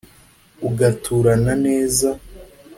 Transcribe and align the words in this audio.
Ugaturana 0.67 1.53
neza 1.65 2.09